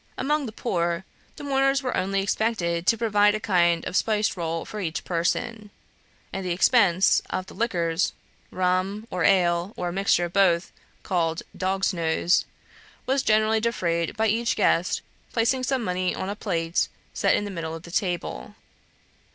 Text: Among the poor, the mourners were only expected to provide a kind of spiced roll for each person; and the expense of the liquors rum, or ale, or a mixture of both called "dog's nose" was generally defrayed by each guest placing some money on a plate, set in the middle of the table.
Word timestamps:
Among 0.17 0.47
the 0.47 0.51
poor, 0.51 1.05
the 1.35 1.43
mourners 1.43 1.83
were 1.83 1.95
only 1.95 2.21
expected 2.23 2.87
to 2.87 2.97
provide 2.97 3.35
a 3.35 3.39
kind 3.39 3.85
of 3.85 3.95
spiced 3.95 4.35
roll 4.35 4.65
for 4.65 4.79
each 4.79 5.03
person; 5.03 5.69
and 6.33 6.43
the 6.43 6.49
expense 6.49 7.21
of 7.29 7.45
the 7.45 7.53
liquors 7.53 8.11
rum, 8.49 9.05
or 9.11 9.23
ale, 9.25 9.73
or 9.77 9.89
a 9.89 9.93
mixture 9.93 10.25
of 10.25 10.33
both 10.33 10.71
called 11.03 11.43
"dog's 11.55 11.93
nose" 11.93 12.45
was 13.05 13.21
generally 13.21 13.59
defrayed 13.61 14.17
by 14.17 14.25
each 14.25 14.55
guest 14.55 15.03
placing 15.33 15.61
some 15.61 15.83
money 15.83 16.15
on 16.15 16.29
a 16.29 16.35
plate, 16.35 16.87
set 17.13 17.35
in 17.35 17.45
the 17.45 17.51
middle 17.51 17.75
of 17.75 17.83
the 17.83 17.91
table. 17.91 18.55